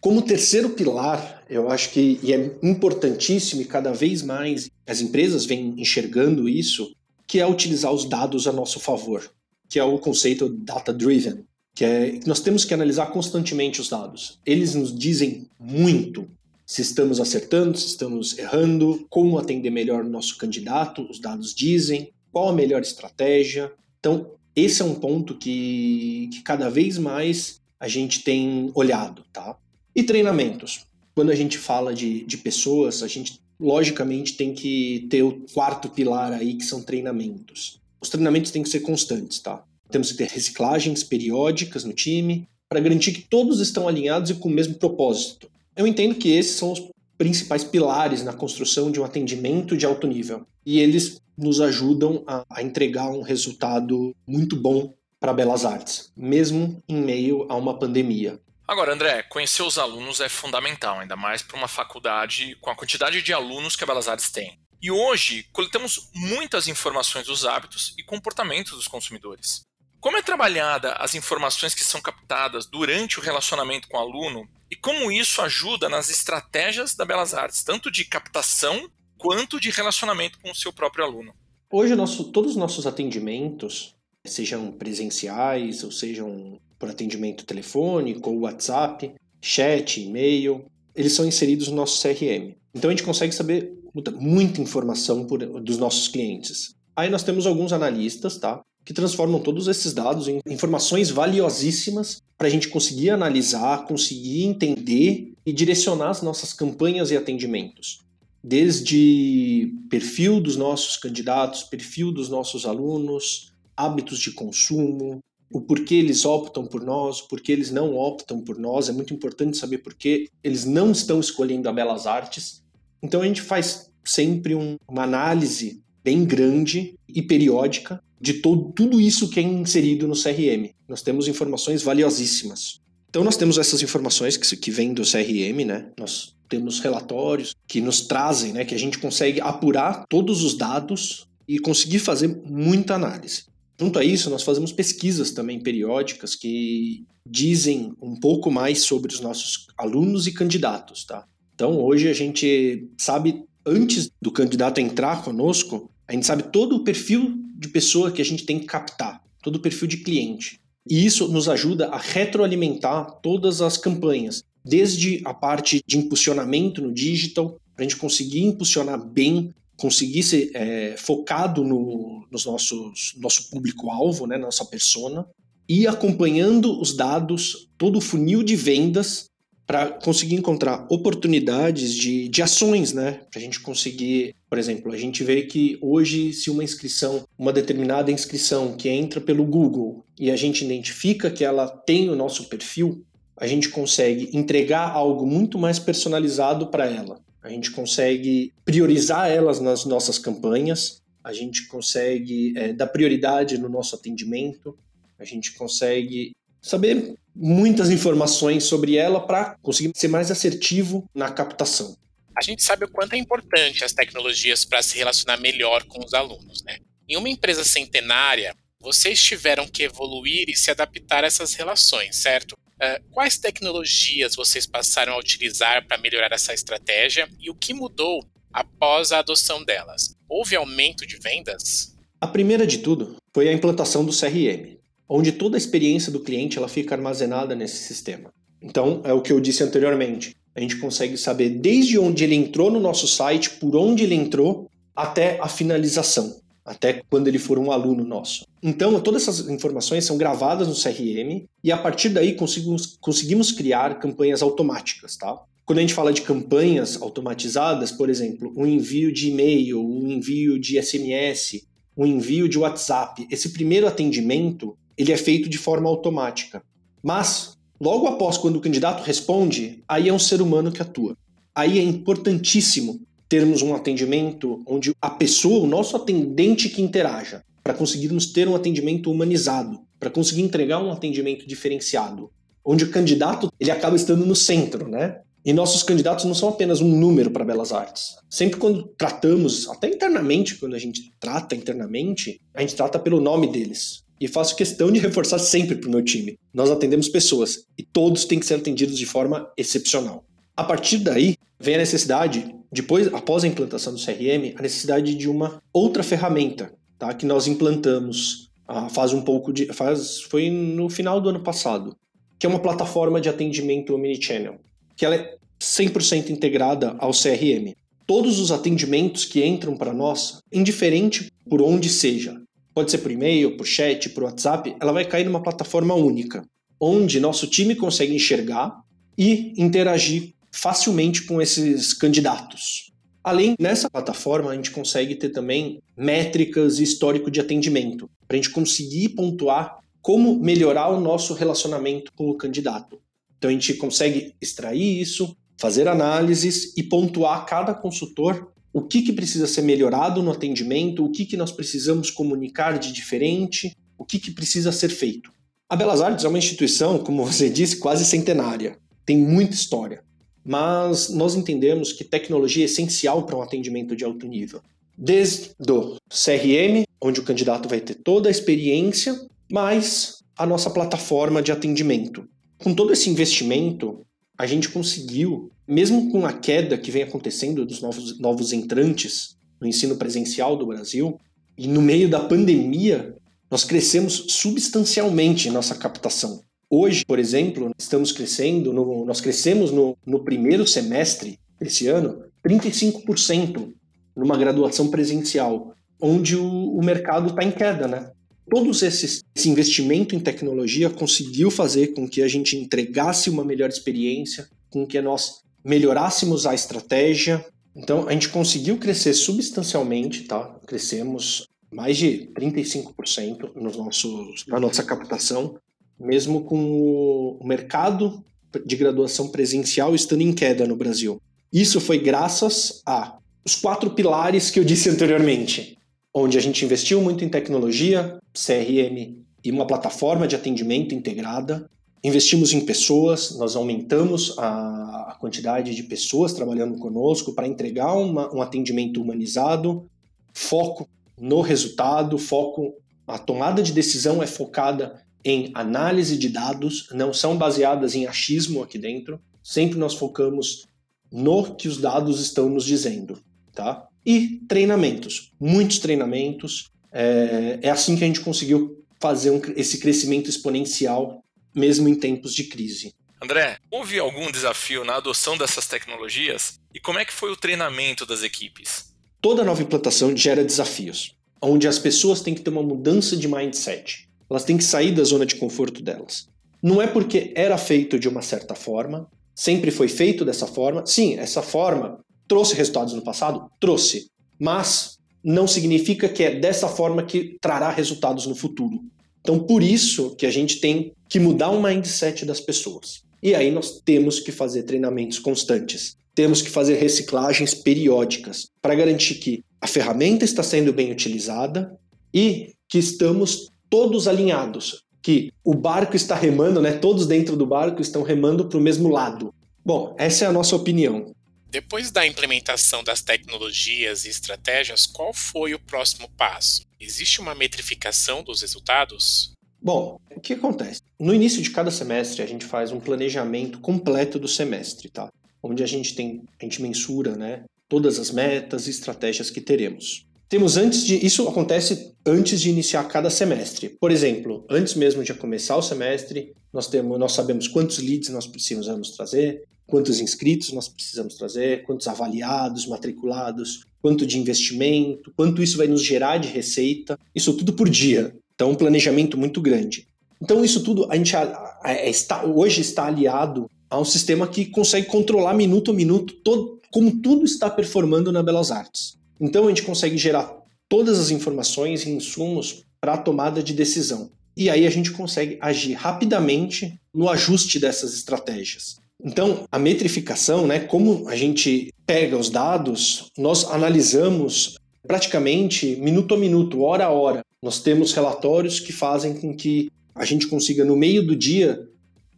Como 0.00 0.22
terceiro 0.22 0.70
pilar, 0.70 1.42
eu 1.50 1.68
acho 1.68 1.90
que 1.90 2.20
e 2.22 2.32
é 2.32 2.56
importantíssimo 2.62 3.62
e 3.62 3.64
cada 3.64 3.92
vez 3.92 4.22
mais 4.22 4.70
as 4.86 5.00
empresas 5.00 5.44
vêm 5.44 5.74
enxergando 5.76 6.48
isso, 6.48 6.94
que 7.26 7.40
é 7.40 7.46
utilizar 7.46 7.92
os 7.92 8.04
dados 8.04 8.46
a 8.46 8.52
nosso 8.52 8.78
favor, 8.78 9.28
que 9.68 9.78
é 9.78 9.84
o 9.84 9.98
conceito 9.98 10.48
data 10.48 10.92
driven, 10.92 11.44
que 11.74 11.84
é 11.84 12.20
nós 12.26 12.40
temos 12.40 12.64
que 12.64 12.72
analisar 12.72 13.06
constantemente 13.06 13.80
os 13.80 13.88
dados. 13.88 14.38
Eles 14.46 14.74
nos 14.74 14.96
dizem 14.96 15.48
muito 15.58 16.28
se 16.64 16.82
estamos 16.82 17.18
acertando, 17.18 17.76
se 17.76 17.86
estamos 17.86 18.38
errando, 18.38 19.06
como 19.08 19.38
atender 19.38 19.70
melhor 19.70 20.04
o 20.04 20.08
nosso 20.08 20.36
candidato, 20.36 21.06
os 21.10 21.18
dados 21.18 21.54
dizem, 21.54 22.12
qual 22.30 22.50
a 22.50 22.52
melhor 22.52 22.82
estratégia. 22.82 23.72
Então, 23.98 24.32
esse 24.54 24.82
é 24.82 24.84
um 24.84 24.94
ponto 24.94 25.34
que, 25.34 26.28
que 26.32 26.42
cada 26.42 26.68
vez 26.68 26.98
mais 26.98 27.60
a 27.80 27.88
gente 27.88 28.22
tem 28.22 28.70
olhado, 28.74 29.24
tá? 29.32 29.56
E 29.98 30.02
treinamentos. 30.04 30.86
Quando 31.12 31.30
a 31.30 31.34
gente 31.34 31.58
fala 31.58 31.92
de, 31.92 32.24
de 32.24 32.36
pessoas, 32.36 33.02
a 33.02 33.08
gente 33.08 33.40
logicamente 33.58 34.36
tem 34.36 34.54
que 34.54 35.08
ter 35.10 35.24
o 35.24 35.40
quarto 35.52 35.88
pilar 35.88 36.32
aí, 36.32 36.54
que 36.54 36.64
são 36.64 36.80
treinamentos. 36.80 37.80
Os 38.00 38.08
treinamentos 38.08 38.52
têm 38.52 38.62
que 38.62 38.68
ser 38.68 38.78
constantes, 38.78 39.40
tá? 39.40 39.64
Temos 39.90 40.12
que 40.12 40.18
ter 40.18 40.28
reciclagens 40.28 41.02
periódicas 41.02 41.82
no 41.82 41.92
time 41.92 42.46
para 42.68 42.78
garantir 42.78 43.10
que 43.10 43.22
todos 43.22 43.58
estão 43.58 43.88
alinhados 43.88 44.30
e 44.30 44.34
com 44.34 44.48
o 44.48 44.52
mesmo 44.52 44.76
propósito. 44.76 45.50
Eu 45.74 45.84
entendo 45.84 46.14
que 46.14 46.28
esses 46.28 46.54
são 46.54 46.70
os 46.70 46.80
principais 47.16 47.64
pilares 47.64 48.22
na 48.22 48.32
construção 48.32 48.92
de 48.92 49.00
um 49.00 49.04
atendimento 49.04 49.76
de 49.76 49.84
alto 49.84 50.06
nível. 50.06 50.46
E 50.64 50.78
eles 50.78 51.20
nos 51.36 51.60
ajudam 51.60 52.22
a, 52.24 52.44
a 52.48 52.62
entregar 52.62 53.10
um 53.10 53.22
resultado 53.22 54.14
muito 54.24 54.54
bom 54.54 54.94
para 55.18 55.32
Belas 55.32 55.64
Artes, 55.64 56.12
mesmo 56.16 56.80
em 56.88 57.02
meio 57.02 57.46
a 57.48 57.56
uma 57.56 57.76
pandemia. 57.76 58.38
Agora, 58.68 58.92
André, 58.92 59.22
conhecer 59.22 59.62
os 59.62 59.78
alunos 59.78 60.20
é 60.20 60.28
fundamental, 60.28 61.00
ainda 61.00 61.16
mais 61.16 61.42
para 61.42 61.56
uma 61.56 61.66
faculdade 61.66 62.54
com 62.60 62.68
a 62.68 62.76
quantidade 62.76 63.22
de 63.22 63.32
alunos 63.32 63.74
que 63.74 63.82
a 63.82 63.86
Belas 63.86 64.08
Artes 64.08 64.30
tem. 64.30 64.60
E 64.82 64.90
hoje 64.90 65.48
coletamos 65.54 66.10
muitas 66.14 66.68
informações 66.68 67.26
dos 67.26 67.46
hábitos 67.46 67.94
e 67.96 68.04
comportamentos 68.04 68.72
dos 68.72 68.86
consumidores. 68.86 69.62
Como 69.98 70.18
é 70.18 70.22
trabalhada 70.22 70.92
as 70.92 71.14
informações 71.14 71.74
que 71.74 71.82
são 71.82 72.02
captadas 72.02 72.66
durante 72.66 73.18
o 73.18 73.22
relacionamento 73.22 73.88
com 73.88 73.96
o 73.96 74.00
aluno 74.00 74.46
e 74.70 74.76
como 74.76 75.10
isso 75.10 75.40
ajuda 75.40 75.88
nas 75.88 76.10
estratégias 76.10 76.94
da 76.94 77.06
Belas 77.06 77.32
Artes, 77.32 77.64
tanto 77.64 77.90
de 77.90 78.04
captação 78.04 78.86
quanto 79.16 79.58
de 79.58 79.70
relacionamento 79.70 80.38
com 80.40 80.50
o 80.50 80.54
seu 80.54 80.74
próprio 80.74 81.06
aluno? 81.06 81.34
Hoje, 81.72 81.96
nosso, 81.96 82.24
todos 82.24 82.50
os 82.50 82.56
nossos 82.58 82.86
atendimentos 82.86 83.96
sejam 84.26 84.70
presenciais 84.72 85.82
ou 85.82 85.90
sejam 85.90 86.60
por 86.78 86.88
atendimento 86.88 87.44
telefônico 87.44 88.30
ou 88.30 88.40
WhatsApp, 88.40 89.12
chat, 89.40 90.00
e-mail, 90.00 90.64
eles 90.94 91.12
são 91.12 91.26
inseridos 91.26 91.68
no 91.68 91.76
nosso 91.76 92.02
CRM. 92.02 92.54
Então 92.74 92.90
a 92.90 92.92
gente 92.92 93.02
consegue 93.02 93.34
saber 93.34 93.72
muita, 93.94 94.10
muita 94.10 94.60
informação 94.60 95.24
por, 95.24 95.38
dos 95.60 95.78
nossos 95.78 96.08
clientes. 96.08 96.74
Aí 96.96 97.10
nós 97.10 97.22
temos 97.22 97.46
alguns 97.46 97.72
analistas, 97.72 98.38
tá? 98.38 98.60
Que 98.84 98.92
transformam 98.92 99.40
todos 99.40 99.68
esses 99.68 99.92
dados 99.92 100.28
em 100.28 100.40
informações 100.46 101.10
valiosíssimas 101.10 102.22
para 102.36 102.48
a 102.48 102.50
gente 102.50 102.68
conseguir 102.68 103.10
analisar, 103.10 103.84
conseguir 103.84 104.44
entender 104.44 105.32
e 105.44 105.52
direcionar 105.52 106.10
as 106.10 106.22
nossas 106.22 106.52
campanhas 106.52 107.10
e 107.10 107.16
atendimentos. 107.16 108.00
Desde 108.42 109.72
perfil 109.90 110.40
dos 110.40 110.56
nossos 110.56 110.96
candidatos, 110.96 111.64
perfil 111.64 112.12
dos 112.12 112.28
nossos 112.28 112.64
alunos, 112.64 113.52
hábitos 113.76 114.18
de 114.18 114.32
consumo, 114.32 115.20
o 115.50 115.60
porquê 115.60 115.96
eles 115.96 116.24
optam 116.24 116.66
por 116.66 116.84
nós, 116.84 117.20
o 117.20 117.28
porquê 117.28 117.52
eles 117.52 117.70
não 117.70 117.96
optam 117.96 118.40
por 118.40 118.58
nós. 118.58 118.88
É 118.88 118.92
muito 118.92 119.14
importante 119.14 119.56
saber 119.56 119.78
por 119.78 119.94
que 119.94 120.28
eles 120.42 120.64
não 120.64 120.92
estão 120.92 121.20
escolhendo 121.20 121.68
a 121.68 121.72
Belas 121.72 122.06
Artes. 122.06 122.62
Então 123.02 123.22
a 123.22 123.26
gente 123.26 123.42
faz 123.42 123.90
sempre 124.04 124.54
um, 124.54 124.76
uma 124.88 125.04
análise 125.04 125.82
bem 126.02 126.24
grande 126.24 126.94
e 127.08 127.22
periódica 127.22 128.02
de 128.20 128.34
todo, 128.34 128.72
tudo 128.72 129.00
isso 129.00 129.28
que 129.28 129.38
é 129.38 129.42
inserido 129.42 130.08
no 130.08 130.14
CRM. 130.14 130.70
Nós 130.88 131.02
temos 131.02 131.28
informações 131.28 131.82
valiosíssimas. 131.82 132.80
Então 133.08 133.24
nós 133.24 133.36
temos 133.36 133.58
essas 133.58 133.82
informações 133.82 134.36
que, 134.36 134.56
que 134.56 134.70
vêm 134.70 134.92
do 134.92 135.02
CRM, 135.02 135.64
né? 135.64 135.90
Nós 135.98 136.36
temos 136.48 136.80
relatórios 136.80 137.54
que 137.66 137.80
nos 137.80 138.02
trazem, 138.02 138.52
né? 138.52 138.64
Que 138.64 138.74
a 138.74 138.78
gente 138.78 138.98
consegue 138.98 139.40
apurar 139.40 140.04
todos 140.08 140.42
os 140.42 140.56
dados 140.56 141.26
e 141.46 141.58
conseguir 141.58 141.98
fazer 142.00 142.28
muita 142.44 142.94
análise. 142.94 143.44
Junto 143.80 143.98
a 143.98 144.04
isso, 144.04 144.28
nós 144.28 144.42
fazemos 144.42 144.72
pesquisas 144.72 145.30
também 145.30 145.60
periódicas 145.60 146.34
que 146.34 147.04
dizem 147.24 147.92
um 148.02 148.18
pouco 148.18 148.50
mais 148.50 148.82
sobre 148.82 149.12
os 149.12 149.20
nossos 149.20 149.68
alunos 149.78 150.26
e 150.26 150.32
candidatos, 150.32 151.04
tá? 151.04 151.24
Então, 151.54 151.80
hoje 151.80 152.08
a 152.08 152.12
gente 152.12 152.88
sabe, 152.98 153.44
antes 153.64 154.10
do 154.20 154.32
candidato 154.32 154.80
entrar 154.80 155.22
conosco, 155.22 155.90
a 156.08 156.12
gente 156.12 156.26
sabe 156.26 156.44
todo 156.44 156.76
o 156.76 156.84
perfil 156.84 157.36
de 157.56 157.68
pessoa 157.68 158.10
que 158.10 158.22
a 158.22 158.24
gente 158.24 158.44
tem 158.44 158.58
que 158.58 158.66
captar, 158.66 159.22
todo 159.42 159.56
o 159.56 159.60
perfil 159.60 159.86
de 159.86 159.98
cliente. 159.98 160.60
E 160.88 161.04
isso 161.04 161.28
nos 161.28 161.48
ajuda 161.48 161.88
a 161.88 161.98
retroalimentar 161.98 163.20
todas 163.20 163.60
as 163.60 163.76
campanhas, 163.76 164.42
desde 164.64 165.20
a 165.24 165.34
parte 165.34 165.82
de 165.86 165.98
impulsionamento 165.98 166.80
no 166.80 166.92
digital, 166.92 167.58
para 167.74 167.84
a 167.84 167.88
gente 167.88 167.96
conseguir 167.96 168.42
impulsionar 168.42 168.98
bem 169.04 169.54
conseguir 169.78 170.22
ser 170.22 170.50
é, 170.54 170.96
focado 170.98 171.64
no 171.64 172.26
nos 172.30 172.44
nossos, 172.44 173.14
nosso 173.16 173.48
público-alvo, 173.48 174.26
né, 174.26 174.36
nossa 174.36 174.64
persona, 174.64 175.26
e 175.66 175.86
acompanhando 175.86 176.78
os 176.78 176.94
dados, 176.94 177.70
todo 177.78 177.96
o 177.96 178.00
funil 178.00 178.42
de 178.42 178.54
vendas, 178.54 179.28
para 179.66 179.90
conseguir 179.90 180.34
encontrar 180.34 180.86
oportunidades 180.90 181.92
de, 181.94 182.26
de 182.28 182.42
ações, 182.42 182.94
né? 182.94 183.20
Para 183.30 183.38
a 183.38 183.42
gente 183.42 183.60
conseguir, 183.60 184.34
por 184.48 184.58
exemplo, 184.58 184.90
a 184.90 184.96
gente 184.96 185.22
vê 185.22 185.42
que 185.42 185.78
hoje, 185.82 186.32
se 186.32 186.48
uma 186.48 186.64
inscrição, 186.64 187.26
uma 187.38 187.52
determinada 187.52 188.10
inscrição 188.10 188.72
que 188.72 188.88
entra 188.88 189.20
pelo 189.20 189.44
Google 189.44 190.06
e 190.18 190.30
a 190.30 190.36
gente 190.36 190.64
identifica 190.64 191.30
que 191.30 191.44
ela 191.44 191.68
tem 191.68 192.08
o 192.08 192.16
nosso 192.16 192.44
perfil, 192.44 193.04
a 193.36 193.46
gente 193.46 193.68
consegue 193.68 194.30
entregar 194.32 194.90
algo 194.90 195.26
muito 195.26 195.58
mais 195.58 195.78
personalizado 195.78 196.68
para 196.68 196.86
ela. 196.86 197.20
A 197.48 197.50
gente 197.50 197.70
consegue 197.70 198.52
priorizar 198.62 199.30
elas 199.30 199.58
nas 199.58 199.86
nossas 199.86 200.18
campanhas, 200.18 201.00
a 201.24 201.32
gente 201.32 201.66
consegue 201.66 202.52
é, 202.54 202.74
dar 202.74 202.88
prioridade 202.88 203.56
no 203.56 203.70
nosso 203.70 203.94
atendimento, 203.94 204.76
a 205.18 205.24
gente 205.24 205.52
consegue 205.54 206.36
saber 206.60 207.14
muitas 207.34 207.88
informações 207.88 208.64
sobre 208.64 208.96
ela 208.96 209.26
para 209.26 209.56
conseguir 209.62 209.92
ser 209.94 210.08
mais 210.08 210.30
assertivo 210.30 211.08
na 211.14 211.30
captação. 211.30 211.96
A 212.36 212.42
gente 212.42 212.62
sabe 212.62 212.84
o 212.84 212.88
quanto 212.88 213.14
é 213.14 213.16
importante 213.16 213.82
as 213.82 213.94
tecnologias 213.94 214.66
para 214.66 214.82
se 214.82 214.98
relacionar 214.98 215.38
melhor 215.38 215.84
com 215.84 216.04
os 216.04 216.12
alunos, 216.12 216.62
né? 216.64 216.76
Em 217.08 217.16
uma 217.16 217.30
empresa 217.30 217.64
centenária, 217.64 218.54
vocês 218.78 219.18
tiveram 219.22 219.66
que 219.66 219.84
evoluir 219.84 220.50
e 220.50 220.54
se 220.54 220.70
adaptar 220.70 221.24
a 221.24 221.26
essas 221.26 221.54
relações, 221.54 222.14
certo? 222.16 222.54
Uh, 222.78 223.02
quais 223.10 223.38
tecnologias 223.38 224.36
vocês 224.36 224.64
passaram 224.64 225.14
a 225.14 225.18
utilizar 225.18 225.84
para 225.86 225.98
melhorar 225.98 226.30
essa 226.32 226.54
estratégia 226.54 227.28
e 227.40 227.50
o 227.50 227.54
que 227.54 227.74
mudou 227.74 228.24
após 228.52 229.10
a 229.10 229.18
adoção 229.18 229.64
delas? 229.64 230.14
Houve 230.28 230.54
aumento 230.54 231.04
de 231.04 231.18
vendas? 231.18 231.96
A 232.20 232.26
primeira 232.26 232.64
de 232.64 232.78
tudo 232.78 233.16
foi 233.34 233.48
a 233.48 233.52
implantação 233.52 234.04
do 234.04 234.12
CRM, 234.12 234.78
onde 235.08 235.32
toda 235.32 235.56
a 235.56 235.58
experiência 235.58 236.12
do 236.12 236.20
cliente 236.20 236.56
ela 236.56 236.68
fica 236.68 236.94
armazenada 236.94 237.54
nesse 237.54 237.78
sistema. 237.78 238.30
Então, 238.62 239.02
é 239.04 239.12
o 239.12 239.22
que 239.22 239.32
eu 239.32 239.40
disse 239.40 239.64
anteriormente. 239.64 240.36
A 240.54 240.60
gente 240.60 240.76
consegue 240.76 241.16
saber 241.16 241.50
desde 241.50 241.98
onde 241.98 242.22
ele 242.22 242.34
entrou 242.34 242.70
no 242.70 242.80
nosso 242.80 243.08
site, 243.08 243.50
por 243.50 243.74
onde 243.76 244.04
ele 244.04 244.14
entrou, 244.14 244.70
até 244.94 245.38
a 245.40 245.48
finalização 245.48 246.40
até 246.68 247.02
quando 247.08 247.28
ele 247.28 247.38
for 247.38 247.58
um 247.58 247.72
aluno 247.72 248.04
nosso. 248.04 248.46
Então, 248.62 249.00
todas 249.00 249.22
essas 249.22 249.48
informações 249.48 250.04
são 250.04 250.18
gravadas 250.18 250.68
no 250.68 250.74
CRM 250.74 251.46
e 251.64 251.72
a 251.72 251.78
partir 251.78 252.10
daí 252.10 252.34
conseguimos, 252.34 252.96
conseguimos 253.00 253.50
criar 253.50 253.98
campanhas 253.98 254.42
automáticas, 254.42 255.16
tá? 255.16 255.40
Quando 255.64 255.78
a 255.78 255.80
gente 255.80 255.94
fala 255.94 256.12
de 256.12 256.22
campanhas 256.22 257.00
automatizadas, 257.00 257.92
por 257.92 258.08
exemplo, 258.08 258.52
um 258.56 258.66
envio 258.66 259.12
de 259.12 259.28
e-mail, 259.28 259.80
um 259.80 260.10
envio 260.10 260.58
de 260.58 260.80
SMS, 260.80 261.66
um 261.96 262.06
envio 262.06 262.48
de 262.48 262.58
WhatsApp, 262.58 263.26
esse 263.30 263.50
primeiro 263.50 263.86
atendimento, 263.86 264.76
ele 264.96 265.12
é 265.12 265.16
feito 265.16 265.48
de 265.48 265.58
forma 265.58 265.88
automática. 265.88 266.62
Mas, 267.02 267.56
logo 267.80 268.06
após 268.06 268.36
quando 268.36 268.56
o 268.56 268.60
candidato 268.60 269.02
responde, 269.02 269.82
aí 269.86 270.08
é 270.08 270.12
um 270.12 270.18
ser 270.18 270.40
humano 270.40 270.72
que 270.72 270.82
atua. 270.82 271.16
Aí 271.54 271.78
é 271.78 271.82
importantíssimo 271.82 273.00
termos 273.28 273.62
um 273.62 273.74
atendimento 273.74 274.62
onde 274.66 274.92
a 275.00 275.10
pessoa, 275.10 275.64
o 275.64 275.66
nosso 275.66 275.96
atendente 275.96 276.68
que 276.68 276.82
interaja, 276.82 277.42
para 277.62 277.74
conseguirmos 277.74 278.26
ter 278.26 278.48
um 278.48 278.56
atendimento 278.56 279.10
humanizado, 279.10 279.80
para 280.00 280.10
conseguir 280.10 280.42
entregar 280.42 280.82
um 280.82 280.90
atendimento 280.90 281.46
diferenciado, 281.46 282.30
onde 282.64 282.84
o 282.84 282.90
candidato 282.90 283.52
ele 283.60 283.70
acaba 283.70 283.96
estando 283.96 284.24
no 284.24 284.34
centro, 284.34 284.88
né? 284.88 285.20
E 285.44 285.52
nossos 285.52 285.82
candidatos 285.82 286.24
não 286.24 286.34
são 286.34 286.48
apenas 286.48 286.80
um 286.80 286.88
número 286.88 287.30
para 287.30 287.44
belas 287.44 287.72
artes. 287.72 288.16
Sempre 288.28 288.58
quando 288.58 288.84
tratamos, 288.98 289.68
até 289.68 289.88
internamente, 289.88 290.56
quando 290.56 290.74
a 290.74 290.78
gente 290.78 291.12
trata 291.20 291.54
internamente, 291.54 292.40
a 292.52 292.60
gente 292.60 292.74
trata 292.74 292.98
pelo 292.98 293.20
nome 293.20 293.46
deles. 293.46 294.02
E 294.20 294.26
faço 294.26 294.56
questão 294.56 294.90
de 294.90 294.98
reforçar 295.00 295.38
sempre 295.38 295.76
para 295.76 295.88
o 295.88 295.90
meu 295.90 296.02
time. 296.02 296.38
Nós 296.52 296.70
atendemos 296.70 297.08
pessoas 297.08 297.64
e 297.78 297.82
todos 297.82 298.24
têm 298.24 298.38
que 298.38 298.46
ser 298.46 298.54
atendidos 298.54 298.98
de 298.98 299.06
forma 299.06 299.50
excepcional. 299.56 300.24
A 300.56 300.64
partir 300.64 300.98
daí, 300.98 301.36
vem 301.58 301.76
a 301.76 301.78
necessidade 301.78 302.54
depois, 302.70 303.12
após 303.14 303.44
a 303.44 303.48
implantação 303.48 303.94
do 303.94 304.00
CRM, 304.00 304.54
a 304.56 304.62
necessidade 304.62 305.14
de 305.14 305.28
uma 305.28 305.62
outra 305.72 306.02
ferramenta, 306.02 306.72
tá? 306.98 307.14
Que 307.14 307.24
nós 307.24 307.46
implantamos 307.46 308.48
ah, 308.66 308.88
faz 308.90 309.14
um 309.14 309.22
pouco 309.22 309.52
de, 309.52 309.66
faz, 309.72 310.20
foi 310.20 310.50
no 310.50 310.90
final 310.90 311.20
do 311.20 311.30
ano 311.30 311.40
passado, 311.40 311.96
que 312.38 312.46
é 312.46 312.48
uma 312.48 312.58
plataforma 312.58 313.20
de 313.20 313.28
atendimento 313.28 313.94
omnichannel, 313.94 314.60
que 314.94 315.06
ela 315.06 315.14
é 315.14 315.36
100% 315.58 316.28
integrada 316.28 316.94
ao 316.98 317.12
CRM. 317.12 317.74
Todos 318.06 318.38
os 318.38 318.52
atendimentos 318.52 319.24
que 319.24 319.44
entram 319.44 319.76
para 319.76 319.92
nós, 319.92 320.42
indiferente 320.52 321.32
por 321.48 321.62
onde 321.62 321.88
seja, 321.88 322.40
pode 322.74 322.90
ser 322.90 322.98
por 322.98 323.10
e-mail, 323.10 323.56
por 323.56 323.66
chat, 323.66 324.10
por 324.10 324.24
WhatsApp, 324.24 324.76
ela 324.78 324.92
vai 324.92 325.04
cair 325.04 325.24
numa 325.24 325.42
plataforma 325.42 325.94
única, 325.94 326.44
onde 326.78 327.18
nosso 327.18 327.46
time 327.46 327.74
consegue 327.74 328.14
enxergar 328.14 328.78
e 329.16 329.52
interagir 329.56 330.34
facilmente 330.52 331.22
com 331.24 331.40
esses 331.40 331.92
candidatos. 331.92 332.92
Além, 333.22 333.54
nessa 333.60 333.90
plataforma, 333.90 334.50
a 334.50 334.54
gente 334.54 334.70
consegue 334.70 335.14
ter 335.14 335.30
também 335.30 335.82
métricas 335.96 336.78
e 336.78 336.82
histórico 336.82 337.30
de 337.30 337.40
atendimento, 337.40 338.08
para 338.26 338.36
a 338.36 338.40
gente 338.40 338.50
conseguir 338.50 339.10
pontuar 339.10 339.78
como 340.00 340.38
melhorar 340.38 340.88
o 340.88 341.00
nosso 341.00 341.34
relacionamento 341.34 342.12
com 342.14 342.30
o 342.30 342.36
candidato. 342.36 342.98
Então, 343.36 343.50
a 343.50 343.52
gente 343.52 343.74
consegue 343.74 344.34
extrair 344.40 345.00
isso, 345.00 345.36
fazer 345.58 345.88
análises 345.88 346.76
e 346.76 346.82
pontuar 346.82 347.44
cada 347.44 347.74
consultor 347.74 348.50
o 348.72 348.82
que, 348.82 349.02
que 349.02 349.12
precisa 349.12 349.46
ser 349.46 349.62
melhorado 349.62 350.22
no 350.22 350.30
atendimento, 350.30 351.04
o 351.04 351.10
que, 351.10 351.24
que 351.24 351.36
nós 351.36 351.50
precisamos 351.50 352.10
comunicar 352.10 352.78
de 352.78 352.92
diferente, 352.92 353.76
o 353.96 354.04
que, 354.04 354.18
que 354.18 354.30
precisa 354.30 354.70
ser 354.70 354.88
feito. 354.88 355.30
A 355.68 355.76
Belas 355.76 356.00
Artes 356.00 356.24
é 356.24 356.28
uma 356.28 356.38
instituição, 356.38 356.98
como 356.98 357.24
você 357.24 357.50
disse, 357.50 357.76
quase 357.76 358.04
centenária. 358.04 358.78
Tem 359.04 359.18
muita 359.18 359.54
história 359.54 360.02
mas 360.48 361.10
nós 361.10 361.34
entendemos 361.34 361.92
que 361.92 362.02
tecnologia 362.02 362.64
é 362.64 362.64
essencial 362.64 363.26
para 363.26 363.36
um 363.36 363.42
atendimento 363.42 363.94
de 363.94 364.02
alto 364.02 364.26
nível. 364.26 364.62
Desde 364.96 365.50
o 365.70 365.98
CRM, 366.08 366.84
onde 366.98 367.20
o 367.20 367.22
candidato 367.22 367.68
vai 367.68 367.82
ter 367.82 367.96
toda 367.96 368.30
a 368.30 368.32
experiência, 368.32 369.28
mais 369.52 370.22
a 370.34 370.46
nossa 370.46 370.70
plataforma 370.70 371.42
de 371.42 371.52
atendimento. 371.52 372.26
Com 372.56 372.72
todo 372.72 372.94
esse 372.94 373.10
investimento, 373.10 374.00
a 374.38 374.46
gente 374.46 374.70
conseguiu, 374.70 375.52
mesmo 375.66 376.10
com 376.10 376.24
a 376.24 376.32
queda 376.32 376.78
que 376.78 376.90
vem 376.90 377.02
acontecendo 377.02 377.66
dos 377.66 377.82
novos, 377.82 378.18
novos 378.18 378.50
entrantes 378.50 379.36
no 379.60 379.68
ensino 379.68 379.96
presencial 379.96 380.56
do 380.56 380.64
Brasil, 380.64 381.20
e 381.58 381.68
no 381.68 381.82
meio 381.82 382.08
da 382.08 382.20
pandemia, 382.20 383.14
nós 383.50 383.64
crescemos 383.64 384.24
substancialmente 384.30 385.50
nossa 385.50 385.74
captação. 385.74 386.42
Hoje, 386.70 387.04
por 387.04 387.18
exemplo, 387.18 387.74
estamos 387.78 388.12
crescendo, 388.12 388.72
no, 388.72 389.04
nós 389.06 389.20
crescemos 389.20 389.70
no, 389.70 389.96
no 390.04 390.22
primeiro 390.22 390.66
semestre 390.66 391.38
desse 391.58 391.88
ano 391.88 392.24
35% 392.46 393.72
numa 394.14 394.36
graduação 394.36 394.88
presencial, 394.88 395.74
onde 396.00 396.36
o, 396.36 396.76
o 396.76 396.84
mercado 396.84 397.30
está 397.30 397.42
em 397.42 397.50
queda, 397.50 397.88
né? 397.88 398.10
Todos 398.50 398.82
esses 398.82 399.22
esse 399.34 399.48
investimento 399.48 400.14
em 400.14 400.20
tecnologia 400.20 400.90
conseguiu 400.90 401.50
fazer 401.50 401.88
com 401.88 402.08
que 402.08 402.22
a 402.22 402.28
gente 402.28 402.56
entregasse 402.56 403.30
uma 403.30 403.44
melhor 403.44 403.68
experiência, 403.68 404.48
com 404.70 404.86
que 404.86 405.00
nós 405.00 405.42
melhorássemos 405.64 406.46
a 406.46 406.54
estratégia. 406.54 407.44
Então, 407.76 408.08
a 408.08 408.12
gente 408.12 408.28
conseguiu 408.28 408.76
crescer 408.78 409.14
substancialmente, 409.14 410.24
tá? 410.24 410.58
Crescemos 410.66 411.46
mais 411.70 411.96
de 411.96 412.30
35% 412.34 413.54
nos 413.54 413.76
nossos, 413.76 414.44
na 414.46 414.58
nossa 414.58 414.82
captação 414.82 415.56
mesmo 415.98 416.42
com 416.42 417.36
o 417.40 417.46
mercado 417.46 418.24
de 418.64 418.76
graduação 418.76 419.28
presencial 419.28 419.94
estando 419.94 420.22
em 420.22 420.32
queda 420.32 420.66
no 420.66 420.76
Brasil. 420.76 421.20
Isso 421.52 421.80
foi 421.80 421.98
graças 421.98 422.82
a 422.86 423.18
os 423.44 423.54
quatro 423.54 423.90
pilares 423.90 424.50
que 424.50 424.60
eu 424.60 424.64
disse 424.64 424.90
anteriormente, 424.90 425.78
onde 426.12 426.36
a 426.36 426.40
gente 426.40 426.62
investiu 426.64 427.00
muito 427.00 427.24
em 427.24 427.30
tecnologia, 427.30 428.18
CRM 428.34 429.16
e 429.42 429.50
uma 429.50 429.66
plataforma 429.66 430.28
de 430.28 430.36
atendimento 430.36 430.94
integrada. 430.94 431.68
Investimos 432.04 432.52
em 432.52 432.60
pessoas, 432.60 433.36
nós 433.38 433.56
aumentamos 433.56 434.38
a, 434.38 435.16
quantidade 435.18 435.74
de 435.74 435.82
pessoas 435.82 436.32
trabalhando 436.32 436.78
conosco 436.78 437.32
para 437.32 437.48
entregar 437.48 437.92
uma, 437.94 438.32
um 438.32 438.40
atendimento 438.40 439.02
humanizado, 439.02 439.84
foco 440.32 440.88
no 441.20 441.40
resultado, 441.40 442.16
foco, 442.18 442.74
a 443.04 443.18
tomada 443.18 443.60
de 443.60 443.72
decisão 443.72 444.22
é 444.22 444.28
focada 444.28 445.02
em 445.24 445.50
análise 445.54 446.16
de 446.16 446.28
dados, 446.28 446.88
não 446.92 447.12
são 447.12 447.36
baseadas 447.36 447.94
em 447.94 448.06
achismo 448.06 448.62
aqui 448.62 448.78
dentro. 448.78 449.20
Sempre 449.42 449.78
nós 449.78 449.94
focamos 449.94 450.66
no 451.10 451.54
que 451.54 451.68
os 451.68 451.78
dados 451.78 452.20
estão 452.20 452.48
nos 452.48 452.64
dizendo, 452.64 453.20
tá? 453.54 453.86
E 454.04 454.40
treinamentos, 454.48 455.32
muitos 455.40 455.78
treinamentos. 455.78 456.70
É, 456.92 457.58
é 457.62 457.70
assim 457.70 457.96
que 457.96 458.04
a 458.04 458.06
gente 458.06 458.20
conseguiu 458.20 458.84
fazer 459.00 459.30
um, 459.30 459.40
esse 459.56 459.78
crescimento 459.78 460.28
exponencial, 460.28 461.22
mesmo 461.54 461.88
em 461.88 461.94
tempos 461.94 462.34
de 462.34 462.44
crise. 462.44 462.94
André, 463.20 463.58
houve 463.70 463.98
algum 463.98 464.30
desafio 464.30 464.84
na 464.84 464.96
adoção 464.96 465.36
dessas 465.36 465.66
tecnologias? 465.66 466.60
E 466.72 466.78
como 466.78 466.98
é 466.98 467.04
que 467.04 467.12
foi 467.12 467.32
o 467.32 467.36
treinamento 467.36 468.06
das 468.06 468.22
equipes? 468.22 468.94
Toda 469.20 469.44
nova 469.44 469.60
implantação 469.60 470.16
gera 470.16 470.44
desafios, 470.44 471.16
onde 471.42 471.66
as 471.66 471.78
pessoas 471.78 472.20
têm 472.20 472.34
que 472.34 472.42
ter 472.42 472.50
uma 472.50 472.62
mudança 472.62 473.16
de 473.16 473.26
mindset. 473.26 474.07
Elas 474.30 474.44
têm 474.44 474.56
que 474.56 474.64
sair 474.64 474.92
da 474.92 475.04
zona 475.04 475.24
de 475.24 475.36
conforto 475.36 475.82
delas. 475.82 476.28
Não 476.62 476.82
é 476.82 476.86
porque 476.86 477.32
era 477.34 477.56
feito 477.56 477.98
de 477.98 478.08
uma 478.08 478.22
certa 478.22 478.54
forma, 478.54 479.08
sempre 479.34 479.70
foi 479.70 479.88
feito 479.88 480.24
dessa 480.24 480.46
forma. 480.46 480.84
Sim, 480.84 481.16
essa 481.18 481.40
forma 481.40 482.00
trouxe 482.26 482.54
resultados 482.54 482.92
no 482.94 483.02
passado? 483.02 483.50
Trouxe. 483.60 484.10
Mas 484.38 484.98
não 485.24 485.46
significa 485.46 486.08
que 486.08 486.22
é 486.22 486.38
dessa 486.38 486.68
forma 486.68 487.04
que 487.04 487.36
trará 487.40 487.70
resultados 487.70 488.26
no 488.26 488.34
futuro. 488.34 488.80
Então, 489.20 489.38
por 489.38 489.62
isso 489.62 490.14
que 490.16 490.26
a 490.26 490.30
gente 490.30 490.60
tem 490.60 490.92
que 491.08 491.18
mudar 491.18 491.50
o 491.50 491.62
mindset 491.62 492.24
das 492.24 492.40
pessoas. 492.40 493.02
E 493.22 493.34
aí 493.34 493.50
nós 493.50 493.80
temos 493.84 494.20
que 494.20 494.30
fazer 494.30 494.62
treinamentos 494.62 495.18
constantes. 495.18 495.96
Temos 496.14 496.40
que 496.40 496.50
fazer 496.50 496.76
reciclagens 496.76 497.54
periódicas 497.54 498.48
para 498.60 498.74
garantir 498.74 499.16
que 499.16 499.42
a 499.60 499.66
ferramenta 499.66 500.24
está 500.24 500.42
sendo 500.42 500.72
bem 500.72 500.90
utilizada 500.92 501.76
e 502.14 502.54
que 502.68 502.78
estamos 502.78 503.50
todos 503.70 504.08
alinhados, 504.08 504.82
que 505.02 505.32
o 505.44 505.54
barco 505.54 505.96
está 505.96 506.14
remando, 506.14 506.60
né? 506.60 506.72
Todos 506.72 507.06
dentro 507.06 507.36
do 507.36 507.46
barco 507.46 507.80
estão 507.80 508.02
remando 508.02 508.46
para 508.46 508.58
o 508.58 508.60
mesmo 508.60 508.88
lado. 508.88 509.32
Bom, 509.64 509.94
essa 509.98 510.24
é 510.24 510.28
a 510.28 510.32
nossa 510.32 510.56
opinião. 510.56 511.12
Depois 511.50 511.90
da 511.90 512.06
implementação 512.06 512.84
das 512.84 513.00
tecnologias 513.00 514.04
e 514.04 514.10
estratégias, 514.10 514.86
qual 514.86 515.14
foi 515.14 515.54
o 515.54 515.58
próximo 515.58 516.08
passo? 516.16 516.62
Existe 516.78 517.20
uma 517.20 517.34
metrificação 517.34 518.22
dos 518.22 518.42
resultados? 518.42 519.32
Bom, 519.60 519.98
o 520.14 520.20
que 520.20 520.34
acontece? 520.34 520.80
No 521.00 521.14
início 521.14 521.42
de 521.42 521.50
cada 521.50 521.70
semestre, 521.70 522.22
a 522.22 522.26
gente 522.26 522.44
faz 522.44 522.70
um 522.70 522.78
planejamento 522.78 523.60
completo 523.60 524.18
do 524.18 524.28
semestre, 524.28 524.90
tá? 524.90 525.08
Onde 525.42 525.62
a 525.62 525.66
gente 525.66 525.94
tem, 525.94 526.22
a 526.38 526.44
gente 526.44 526.60
mensura, 526.60 527.16
né, 527.16 527.44
todas 527.68 527.98
as 527.98 528.10
metas 528.10 528.66
e 528.66 528.70
estratégias 528.70 529.30
que 529.30 529.40
teremos. 529.40 530.06
Temos 530.28 530.58
antes 530.58 530.84
de. 530.84 531.04
Isso 531.04 531.26
acontece 531.26 531.94
antes 532.04 532.40
de 532.40 532.50
iniciar 532.50 532.84
cada 532.84 533.08
semestre. 533.08 533.70
Por 533.80 533.90
exemplo, 533.90 534.44
antes 534.50 534.74
mesmo 534.74 535.02
de 535.02 535.14
começar 535.14 535.56
o 535.56 535.62
semestre, 535.62 536.34
nós, 536.52 536.66
temos, 536.66 536.98
nós 536.98 537.12
sabemos 537.12 537.48
quantos 537.48 537.78
leads 537.78 538.10
nós 538.10 538.26
precisamos 538.26 538.90
trazer, 538.90 539.42
quantos 539.66 540.00
inscritos 540.00 540.52
nós 540.52 540.68
precisamos 540.68 541.14
trazer, 541.14 541.62
quantos 541.62 541.88
avaliados, 541.88 542.66
matriculados, 542.66 543.64
quanto 543.80 544.06
de 544.06 544.18
investimento, 544.18 545.12
quanto 545.16 545.42
isso 545.42 545.56
vai 545.56 545.66
nos 545.66 545.82
gerar 545.82 546.18
de 546.18 546.28
receita. 546.28 546.98
Isso 547.14 547.32
tudo 547.32 547.54
por 547.54 547.68
dia. 547.68 548.14
Então, 548.34 548.50
um 548.50 548.54
planejamento 548.54 549.16
muito 549.16 549.40
grande. 549.40 549.88
Então, 550.20 550.44
isso 550.44 550.62
tudo 550.62 550.86
a 550.90 550.96
gente 550.96 551.16
a, 551.16 551.58
a, 551.62 551.88
está, 551.88 552.26
hoje 552.26 552.60
está 552.60 552.86
aliado 552.86 553.50
a 553.70 553.78
um 553.80 553.84
sistema 553.84 554.28
que 554.28 554.44
consegue 554.46 554.86
controlar 554.88 555.32
minuto 555.32 555.70
a 555.70 555.74
minuto 555.74 556.14
todo, 556.22 556.60
como 556.70 557.00
tudo 557.00 557.24
está 557.24 557.48
performando 557.48 558.12
na 558.12 558.22
Belas 558.22 558.50
Artes. 558.50 558.97
Então 559.20 559.46
a 559.46 559.48
gente 559.48 559.62
consegue 559.62 559.96
gerar 559.96 560.32
todas 560.68 560.98
as 560.98 561.10
informações 561.10 561.84
e 561.84 561.90
insumos 561.90 562.64
para 562.80 562.94
a 562.94 562.98
tomada 562.98 563.42
de 563.42 563.52
decisão. 563.52 564.10
E 564.36 564.48
aí 564.48 564.66
a 564.66 564.70
gente 564.70 564.92
consegue 564.92 565.36
agir 565.40 565.72
rapidamente 565.72 566.78
no 566.94 567.08
ajuste 567.08 567.58
dessas 567.58 567.94
estratégias. 567.94 568.76
Então, 569.02 569.44
a 569.50 569.58
metrificação, 569.58 570.46
né, 570.46 570.60
como 570.60 571.08
a 571.08 571.16
gente 571.16 571.72
pega 571.86 572.16
os 572.16 572.30
dados, 572.30 573.10
nós 573.16 573.44
analisamos 573.44 574.56
praticamente 574.86 575.76
minuto 575.76 576.14
a 576.14 576.16
minuto, 576.16 576.62
hora 576.62 576.86
a 576.86 576.90
hora. 576.90 577.20
Nós 577.42 577.60
temos 577.60 577.92
relatórios 577.92 578.58
que 578.58 578.72
fazem 578.72 579.14
com 579.14 579.34
que 579.34 579.70
a 579.94 580.04
gente 580.04 580.26
consiga, 580.26 580.64
no 580.64 580.76
meio 580.76 581.06
do 581.06 581.14
dia, 581.14 581.68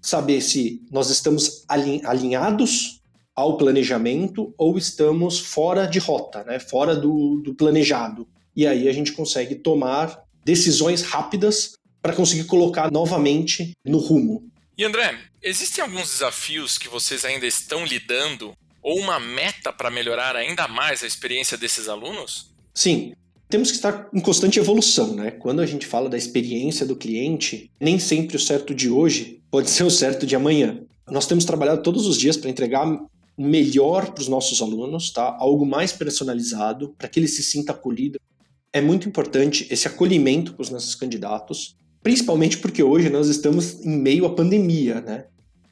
saber 0.00 0.40
se 0.40 0.83
nós 0.90 1.11
estamos 1.11 1.64
alinhados 1.69 3.00
ao 3.40 3.56
planejamento 3.56 4.54
ou 4.56 4.76
estamos 4.76 5.38
fora 5.38 5.87
de 5.87 5.99
rota, 5.99 6.44
né? 6.44 6.59
fora 6.59 6.94
do, 6.94 7.40
do 7.42 7.54
planejado. 7.54 8.28
E 8.54 8.66
aí 8.66 8.88
a 8.88 8.92
gente 8.92 9.12
consegue 9.12 9.54
tomar 9.54 10.23
decisões 10.44 11.02
rápidas 11.02 11.73
para 12.02 12.14
conseguir 12.14 12.44
colocar 12.44 12.90
novamente 12.90 13.73
no 13.85 13.99
rumo. 13.99 14.49
E 14.76 14.85
André, 14.85 15.18
existem 15.42 15.82
alguns 15.82 16.11
desafios 16.11 16.78
que 16.78 16.88
vocês 16.88 17.25
ainda 17.25 17.47
estão 17.47 17.85
lidando 17.85 18.54
ou 18.82 18.99
uma 18.99 19.20
meta 19.20 19.73
para 19.73 19.90
melhorar 19.90 20.37
ainda 20.37 20.66
mais 20.66 21.02
a 21.02 21.06
experiência 21.06 21.56
desses 21.56 21.88
alunos? 21.88 22.50
Sim, 22.75 23.12
temos 23.49 23.70
que 23.70 23.76
estar 23.76 24.09
em 24.12 24.20
constante 24.20 24.59
evolução, 24.59 25.14
né? 25.14 25.30
Quando 25.32 25.61
a 25.61 25.66
gente 25.66 25.87
fala 25.87 26.09
da 26.09 26.16
experiência 26.16 26.87
do 26.87 26.97
cliente, 26.97 27.70
nem 27.80 27.99
sempre 27.99 28.37
o 28.37 28.40
certo 28.40 28.75
de 28.75 28.88
hoje 28.88 29.42
pode 29.50 29.68
ser 29.70 29.85
o 29.85 29.90
certo 29.90 30.26
de 30.26 30.37
amanhã. 30.37 30.80
Nós 31.11 31.26
temos 31.26 31.44
trabalhado 31.44 31.82
todos 31.82 32.06
os 32.06 32.16
dias 32.16 32.37
para 32.37 32.49
entregar 32.49 32.87
melhor 33.40 34.12
para 34.12 34.20
os 34.20 34.28
nossos 34.28 34.61
alunos, 34.61 35.11
tá? 35.11 35.35
Algo 35.38 35.64
mais 35.64 35.92
personalizado 35.92 36.94
para 36.99 37.09
que 37.09 37.18
ele 37.18 37.28
se 37.28 37.42
sinta 37.42 37.73
acolhido. 37.73 38.20
É 38.70 38.80
muito 38.82 39.09
importante 39.09 39.66
esse 39.70 39.88
acolhimento 39.88 40.52
para 40.52 40.62
os 40.62 40.70
nossos 40.70 40.94
candidatos, 40.94 41.75
principalmente 42.02 42.59
porque 42.59 42.82
hoje 42.82 43.09
nós 43.09 43.28
estamos 43.28 43.85
em 43.85 43.97
meio 43.97 44.26
à 44.26 44.35
pandemia, 44.35 45.00
né? 45.00 45.25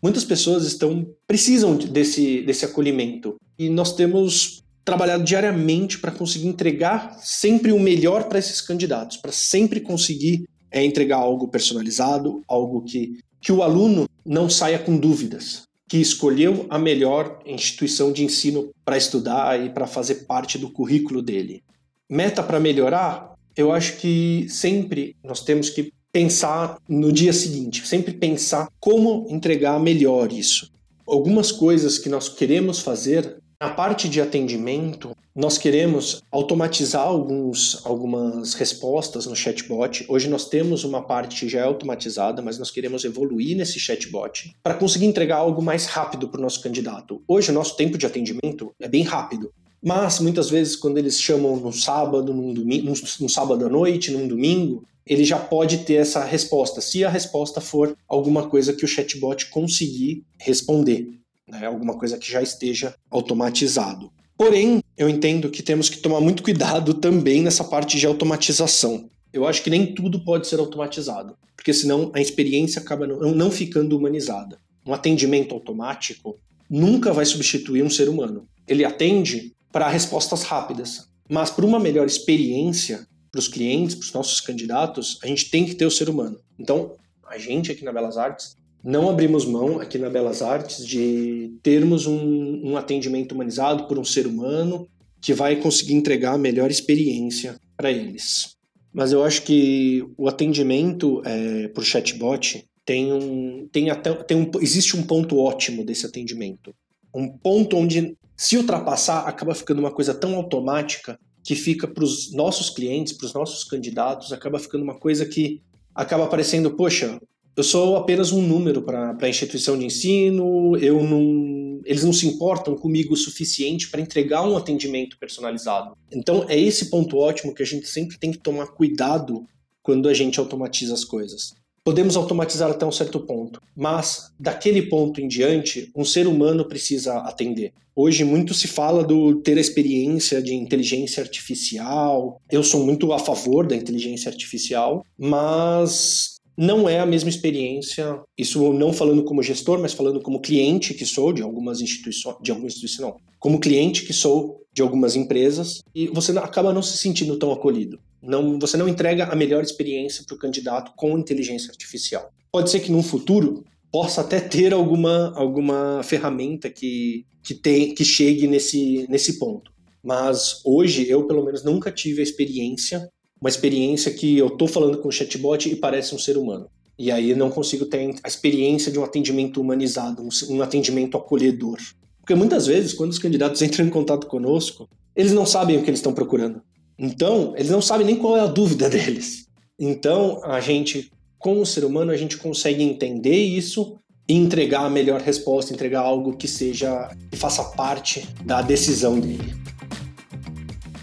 Muitas 0.02 0.24
pessoas 0.24 0.64
estão 0.64 1.06
precisam 1.26 1.76
desse 1.76 2.42
desse 2.42 2.64
acolhimento 2.64 3.36
e 3.58 3.68
nós 3.68 3.94
temos 3.94 4.62
trabalhado 4.84 5.22
diariamente 5.22 5.98
para 5.98 6.10
conseguir 6.10 6.46
entregar 6.46 7.18
sempre 7.20 7.70
o 7.72 7.78
melhor 7.78 8.24
para 8.24 8.38
esses 8.38 8.62
candidatos, 8.62 9.18
para 9.18 9.32
sempre 9.32 9.80
conseguir 9.80 10.48
é, 10.70 10.82
entregar 10.82 11.18
algo 11.18 11.48
personalizado, 11.48 12.42
algo 12.48 12.82
que 12.82 13.18
que 13.40 13.52
o 13.52 13.62
aluno 13.62 14.08
não 14.24 14.48
saia 14.50 14.78
com 14.78 14.96
dúvidas, 14.96 15.67
que 15.88 15.98
escolheu 15.98 16.66
a 16.68 16.78
melhor 16.78 17.40
instituição 17.46 18.12
de 18.12 18.22
ensino 18.22 18.70
para 18.84 18.98
estudar 18.98 19.58
e 19.64 19.70
para 19.70 19.86
fazer 19.86 20.26
parte 20.26 20.58
do 20.58 20.70
currículo 20.70 21.22
dele. 21.22 21.62
Meta 22.10 22.42
para 22.42 22.60
melhorar? 22.60 23.32
Eu 23.56 23.72
acho 23.72 23.96
que 23.96 24.46
sempre 24.48 25.16
nós 25.24 25.40
temos 25.40 25.70
que 25.70 25.92
pensar 26.12 26.78
no 26.88 27.12
dia 27.12 27.32
seguinte, 27.32 27.86
sempre 27.86 28.12
pensar 28.12 28.68
como 28.78 29.26
entregar 29.30 29.80
melhor 29.80 30.32
isso. 30.32 30.70
Algumas 31.06 31.50
coisas 31.50 31.98
que 31.98 32.08
nós 32.08 32.28
queremos 32.28 32.80
fazer 32.80 33.38
na 33.60 33.70
parte 33.70 34.08
de 34.08 34.20
atendimento, 34.20 35.16
nós 35.34 35.56
queremos 35.56 36.22
automatizar 36.32 37.06
alguns, 37.06 37.80
algumas 37.84 38.54
respostas 38.54 39.26
no 39.26 39.36
chatbot. 39.36 40.04
Hoje 40.08 40.28
nós 40.28 40.48
temos 40.48 40.84
uma 40.84 41.02
parte 41.02 41.48
já 41.48 41.64
automatizada, 41.64 42.42
mas 42.42 42.58
nós 42.58 42.70
queremos 42.70 43.04
evoluir 43.04 43.56
nesse 43.56 43.78
chatbot 43.78 44.52
para 44.62 44.74
conseguir 44.74 45.06
entregar 45.06 45.36
algo 45.36 45.62
mais 45.62 45.86
rápido 45.86 46.28
para 46.28 46.40
o 46.40 46.42
nosso 46.42 46.60
candidato. 46.60 47.22
Hoje 47.28 47.50
o 47.50 47.54
nosso 47.54 47.76
tempo 47.76 47.96
de 47.96 48.06
atendimento 48.06 48.72
é 48.80 48.88
bem 48.88 49.02
rápido. 49.02 49.52
Mas 49.82 50.18
muitas 50.18 50.50
vezes, 50.50 50.74
quando 50.74 50.98
eles 50.98 51.20
chamam 51.20 51.56
no 51.56 51.72
sábado, 51.72 52.34
num, 52.34 52.52
domingo, 52.52 52.92
num 53.20 53.28
sábado 53.28 53.64
à 53.64 53.68
noite, 53.68 54.10
num 54.10 54.26
domingo, 54.26 54.84
ele 55.06 55.24
já 55.24 55.38
pode 55.38 55.78
ter 55.78 55.94
essa 55.94 56.24
resposta, 56.24 56.80
se 56.80 57.04
a 57.04 57.08
resposta 57.08 57.60
for 57.60 57.96
alguma 58.06 58.48
coisa 58.48 58.72
que 58.72 58.84
o 58.84 58.88
chatbot 58.88 59.46
conseguir 59.46 60.24
responder, 60.38 61.08
né? 61.48 61.66
alguma 61.66 61.96
coisa 61.96 62.18
que 62.18 62.30
já 62.30 62.42
esteja 62.42 62.94
automatizado. 63.10 64.12
Porém, 64.36 64.82
eu 64.98 65.08
entendo 65.08 65.48
que 65.48 65.62
temos 65.62 65.88
que 65.88 65.98
tomar 65.98 66.20
muito 66.20 66.42
cuidado 66.42 66.92
também 66.92 67.40
nessa 67.40 67.62
parte 67.62 67.96
de 67.96 68.04
automatização. 68.04 69.08
Eu 69.32 69.46
acho 69.46 69.62
que 69.62 69.70
nem 69.70 69.94
tudo 69.94 70.24
pode 70.24 70.48
ser 70.48 70.58
automatizado, 70.58 71.36
porque 71.54 71.72
senão 71.72 72.10
a 72.12 72.20
experiência 72.20 72.82
acaba 72.82 73.06
não, 73.06 73.50
ficando 73.50 73.96
humanizada. 73.96 74.58
Um 74.84 74.92
atendimento 74.92 75.54
automático 75.54 76.36
nunca 76.68 77.12
vai 77.12 77.24
substituir 77.24 77.84
um 77.84 77.90
ser 77.90 78.08
humano. 78.08 78.48
Ele 78.66 78.84
atende 78.84 79.54
para 79.70 79.88
respostas 79.88 80.42
rápidas, 80.42 81.06
mas 81.30 81.48
para 81.48 81.64
uma 81.64 81.78
melhor 81.78 82.06
experiência 82.06 83.06
para 83.30 83.38
os 83.38 83.46
clientes, 83.46 83.94
para 83.94 84.04
os 84.04 84.12
nossos 84.12 84.40
candidatos, 84.40 85.18
a 85.22 85.28
gente 85.28 85.48
tem 85.48 85.64
que 85.64 85.76
ter 85.76 85.86
o 85.86 85.90
ser 85.90 86.08
humano. 86.08 86.40
Então, 86.58 86.96
a 87.28 87.38
gente 87.38 87.70
aqui 87.70 87.84
na 87.84 87.92
Belas 87.92 88.16
Artes 88.16 88.56
não 88.88 89.10
abrimos 89.10 89.44
mão 89.44 89.78
aqui 89.78 89.98
na 89.98 90.08
Belas 90.08 90.40
Artes 90.40 90.86
de 90.86 91.52
termos 91.62 92.06
um, 92.06 92.70
um 92.70 92.74
atendimento 92.74 93.32
humanizado 93.32 93.86
por 93.86 93.98
um 93.98 94.04
ser 94.04 94.26
humano 94.26 94.88
que 95.20 95.34
vai 95.34 95.56
conseguir 95.56 95.92
entregar 95.92 96.32
a 96.32 96.38
melhor 96.38 96.70
experiência 96.70 97.60
para 97.76 97.90
eles. 97.92 98.56
Mas 98.90 99.12
eu 99.12 99.22
acho 99.22 99.42
que 99.42 100.02
o 100.16 100.26
atendimento 100.26 101.20
é, 101.26 101.68
por 101.68 101.84
chatbot 101.84 102.64
tem 102.86 103.12
um, 103.12 103.68
tem 103.70 103.90
até, 103.90 104.10
tem 104.14 104.38
um, 104.38 104.50
existe 104.58 104.96
um 104.96 105.02
ponto 105.02 105.38
ótimo 105.38 105.84
desse 105.84 106.06
atendimento. 106.06 106.74
Um 107.14 107.28
ponto 107.28 107.76
onde, 107.76 108.16
se 108.34 108.56
ultrapassar, 108.56 109.28
acaba 109.28 109.54
ficando 109.54 109.80
uma 109.80 109.92
coisa 109.92 110.14
tão 110.14 110.34
automática 110.34 111.20
que 111.44 111.54
fica 111.54 111.86
para 111.86 112.04
os 112.04 112.32
nossos 112.32 112.70
clientes, 112.70 113.12
para 113.12 113.26
os 113.26 113.34
nossos 113.34 113.64
candidatos, 113.64 114.32
acaba 114.32 114.58
ficando 114.58 114.82
uma 114.82 114.98
coisa 114.98 115.26
que 115.26 115.60
acaba 115.94 116.26
parecendo, 116.26 116.70
poxa, 116.74 117.20
eu 117.58 117.64
sou 117.64 117.96
apenas 117.96 118.30
um 118.30 118.40
número 118.40 118.80
para 118.82 119.16
a 119.20 119.28
instituição 119.28 119.76
de 119.76 119.84
ensino, 119.84 120.76
eu 120.76 121.02
não, 121.02 121.80
eles 121.84 122.04
não 122.04 122.12
se 122.12 122.24
importam 122.24 122.76
comigo 122.76 123.14
o 123.14 123.16
suficiente 123.16 123.90
para 123.90 124.00
entregar 124.00 124.48
um 124.48 124.56
atendimento 124.56 125.18
personalizado. 125.18 125.96
Então 126.12 126.46
é 126.48 126.56
esse 126.56 126.88
ponto 126.88 127.16
ótimo 127.16 127.52
que 127.52 127.62
a 127.64 127.66
gente 127.66 127.88
sempre 127.88 128.16
tem 128.16 128.30
que 128.30 128.38
tomar 128.38 128.68
cuidado 128.68 129.44
quando 129.82 130.08
a 130.08 130.14
gente 130.14 130.38
automatiza 130.38 130.94
as 130.94 131.04
coisas. 131.04 131.52
Podemos 131.82 132.16
automatizar 132.16 132.70
até 132.70 132.86
um 132.86 132.92
certo 132.92 133.18
ponto, 133.18 133.60
mas 133.74 134.30
daquele 134.38 134.82
ponto 134.82 135.20
em 135.20 135.26
diante, 135.26 135.90
um 135.96 136.04
ser 136.04 136.28
humano 136.28 136.64
precisa 136.64 137.18
atender. 137.22 137.72
Hoje 137.96 138.22
muito 138.22 138.54
se 138.54 138.68
fala 138.68 139.02
do 139.02 139.40
ter 139.40 139.58
a 139.58 139.60
experiência 139.60 140.40
de 140.40 140.54
inteligência 140.54 141.20
artificial. 141.20 142.40
Eu 142.48 142.62
sou 142.62 142.86
muito 142.86 143.12
a 143.12 143.18
favor 143.18 143.66
da 143.66 143.74
inteligência 143.74 144.30
artificial, 144.30 145.04
mas 145.18 146.37
não 146.58 146.88
é 146.88 146.98
a 146.98 147.06
mesma 147.06 147.30
experiência, 147.30 148.20
isso 148.36 148.72
não 148.72 148.92
falando 148.92 149.22
como 149.22 149.44
gestor, 149.44 149.78
mas 149.78 149.92
falando 149.92 150.20
como 150.20 150.40
cliente 150.40 150.92
que 150.92 151.06
sou 151.06 151.32
de 151.32 151.40
algumas 151.40 151.80
instituições, 151.80 152.36
de 152.42 152.50
alguma 152.50 152.66
instituição, 152.66 153.10
não, 153.10 153.16
como 153.38 153.60
cliente 153.60 154.04
que 154.04 154.12
sou 154.12 154.60
de 154.72 154.82
algumas 154.82 155.14
empresas, 155.14 155.80
e 155.94 156.08
você 156.08 156.36
acaba 156.36 156.72
não 156.72 156.82
se 156.82 156.98
sentindo 156.98 157.38
tão 157.38 157.52
acolhido. 157.52 158.00
Não, 158.20 158.58
você 158.58 158.76
não 158.76 158.88
entrega 158.88 159.26
a 159.26 159.36
melhor 159.36 159.62
experiência 159.62 160.24
para 160.26 160.34
o 160.34 160.38
candidato 160.38 160.92
com 160.96 161.16
inteligência 161.16 161.70
artificial. 161.70 162.28
Pode 162.50 162.70
ser 162.70 162.80
que 162.80 162.90
num 162.90 163.04
futuro 163.04 163.64
possa 163.92 164.22
até 164.22 164.40
ter 164.40 164.72
alguma, 164.74 165.32
alguma 165.36 166.02
ferramenta 166.02 166.68
que, 166.68 167.24
que, 167.40 167.54
tem, 167.54 167.94
que 167.94 168.04
chegue 168.04 168.48
nesse, 168.48 169.06
nesse 169.08 169.38
ponto. 169.38 169.70
Mas 170.02 170.60
hoje 170.64 171.08
eu, 171.08 171.24
pelo 171.24 171.44
menos, 171.44 171.62
nunca 171.62 171.92
tive 171.92 172.20
a 172.20 172.24
experiência 172.24 173.08
uma 173.40 173.48
experiência 173.48 174.12
que 174.12 174.38
eu 174.38 174.48
estou 174.48 174.68
falando 174.68 174.98
com 174.98 175.08
o 175.08 175.12
chatbot 175.12 175.68
e 175.68 175.76
parece 175.76 176.14
um 176.14 176.18
ser 176.18 176.36
humano. 176.36 176.66
E 176.98 177.12
aí 177.12 177.34
não 177.34 177.48
consigo 177.48 177.86
ter 177.86 178.14
a 178.24 178.28
experiência 178.28 178.90
de 178.90 178.98
um 178.98 179.04
atendimento 179.04 179.60
humanizado, 179.60 180.26
um 180.48 180.60
atendimento 180.60 181.16
acolhedor. 181.16 181.78
Porque 182.18 182.34
muitas 182.34 182.66
vezes, 182.66 182.92
quando 182.92 183.10
os 183.10 183.18
candidatos 183.18 183.62
entram 183.62 183.86
em 183.86 183.90
contato 183.90 184.26
conosco, 184.26 184.88
eles 185.14 185.32
não 185.32 185.46
sabem 185.46 185.78
o 185.78 185.82
que 185.82 185.90
eles 185.90 186.00
estão 186.00 186.12
procurando. 186.12 186.60
Então, 186.98 187.54
eles 187.56 187.70
não 187.70 187.80
sabem 187.80 188.06
nem 188.06 188.16
qual 188.16 188.36
é 188.36 188.40
a 188.40 188.46
dúvida 188.46 188.88
deles. 188.90 189.46
Então, 189.78 190.40
a 190.44 190.60
gente, 190.60 191.12
como 191.38 191.64
ser 191.64 191.84
humano, 191.84 192.10
a 192.10 192.16
gente 192.16 192.36
consegue 192.36 192.82
entender 192.82 193.36
isso 193.36 193.96
e 194.28 194.34
entregar 194.34 194.84
a 194.84 194.90
melhor 194.90 195.20
resposta, 195.20 195.72
entregar 195.72 196.00
algo 196.00 196.36
que 196.36 196.48
seja 196.48 197.10
que 197.30 197.38
faça 197.38 197.62
parte 197.62 198.28
da 198.44 198.60
decisão 198.60 199.18
dele. 199.18 199.54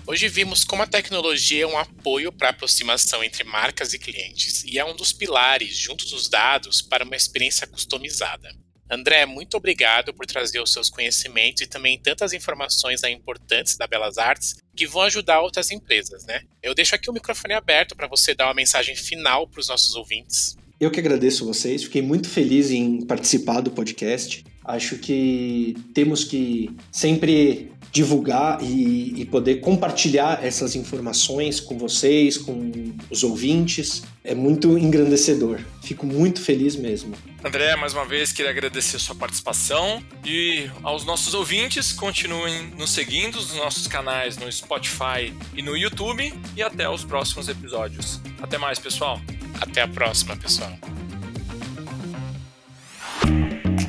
Hoje 0.08 0.28
vimos 0.28 0.64
como 0.64 0.84
a 0.84 0.88
tecnologia 0.88 1.64
é 1.64 1.68
um 1.68 1.80
apoio 1.80 2.32
para 2.32 2.50
a 2.50 2.52
aproximação 2.52 3.24
entre 3.24 3.44
marcas 3.44 3.92
e 3.92 3.98
clientes 3.98 4.64
e 4.64 4.78
é 4.78 4.86
um 4.86 4.96
dos 4.96 5.12
pilares, 5.12 5.76
junto 5.76 6.06
dos 6.08 6.30
dados, 6.30 6.80
para 6.80 7.04
uma 7.04 7.16
experiência 7.16 7.66
customizada. 7.66 8.56
André, 8.88 9.26
muito 9.26 9.58
obrigado 9.58 10.14
por 10.14 10.28
trazer 10.28 10.62
os 10.62 10.72
seus 10.72 10.92
conhecimentos 10.92 11.64
e 11.64 11.68
também 11.68 11.98
tantas 11.98 12.34
informações 12.34 13.02
importantes 13.04 13.78
da 13.78 13.88
Belas 13.88 14.20
Artes 14.20 14.58
que 14.76 14.86
vão 14.86 15.02
ajudar 15.02 15.42
outras 15.42 15.72
empresas, 15.72 16.24
né? 16.26 16.44
Eu 16.62 16.76
deixo 16.76 16.94
aqui 16.94 17.10
o 17.10 17.14
microfone 17.14 17.56
aberto 17.56 17.96
para 17.96 18.08
você 18.08 18.36
dar 18.36 18.46
uma 18.46 18.54
mensagem 18.54 18.96
final 18.96 19.48
para 19.48 19.60
os 19.60 19.70
nossos 19.70 19.96
ouvintes. 19.96 20.56
Eu 20.80 20.92
que 20.92 21.00
agradeço 21.00 21.46
vocês, 21.46 21.84
fiquei 21.84 22.04
muito 22.04 22.30
feliz 22.30 22.70
em 22.70 23.02
participar 23.02 23.62
do 23.62 23.72
podcast. 23.72 24.44
Acho 24.64 24.98
que 24.98 25.76
temos 25.94 26.24
que 26.24 26.70
sempre 26.92 27.72
divulgar 27.96 28.62
e, 28.62 29.22
e, 29.22 29.26
poder 29.26 29.62
compartilhar 29.62 30.44
essas 30.44 30.76
informações 30.76 31.62
com 31.62 31.78
vocês, 31.78 32.38
com 32.38 32.94
os 33.10 33.24
ouvintes, 33.24 34.04
é 34.22 34.36
muito 34.36 34.78
engrandecedor. 34.78 35.62
Fico 35.82 36.06
muito 36.06 36.42
feliz 36.42 36.76
mesmo. 36.76 37.16
André, 37.42 37.74
mais 37.78 37.94
uma 37.94 38.04
vez 38.04 38.34
queria 38.34 38.52
agradecer 38.52 38.98
a 38.98 39.00
sua 39.00 39.16
participação 39.16 40.04
e 40.26 40.70
aos 40.84 41.06
nossos 41.06 41.34
ouvintes, 41.34 41.94
continuem 41.94 42.68
nos 42.78 42.92
seguindo 42.92 43.36
nos 43.36 43.56
nossos 43.56 43.88
canais 43.88 44.36
no 44.36 44.52
Spotify 44.52 45.34
e 45.56 45.62
no 45.62 45.78
YouTube 45.78 46.34
e 46.54 46.62
até 46.62 46.90
os 46.90 47.06
próximos 47.06 47.48
episódios. 47.48 48.20
Até 48.42 48.58
mais, 48.58 48.78
pessoal. 48.78 49.22
Até 49.62 49.84
a 49.84 49.88
próxima, 49.88 50.36
pessoal. 50.36 50.78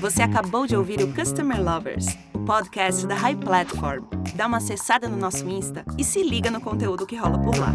Você 0.01 0.23
acabou 0.23 0.66
de 0.66 0.77
ouvir 0.77 1.03
o 1.03 1.12
Customer 1.12 1.61
Lovers, 1.61 2.07
podcast 2.46 3.04
da 3.09 3.16
High 3.16 3.37
Platform. 3.37 4.04
Dá 4.37 4.46
uma 4.46 4.59
acessada 4.59 5.09
no 5.09 5.16
nosso 5.16 5.44
Insta 5.48 5.85
e 5.98 6.04
se 6.04 6.22
liga 6.22 6.48
no 6.48 6.61
conteúdo 6.61 7.04
que 7.04 7.16
rola 7.16 7.38
por 7.40 7.59
lá. 7.59 7.74